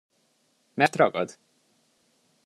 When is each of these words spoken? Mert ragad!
Mert 0.75 0.95
ragad! 0.99 1.37